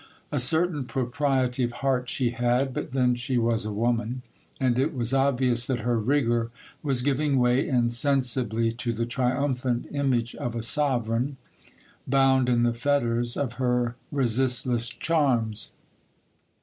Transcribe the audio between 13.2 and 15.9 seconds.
of her resistless charms.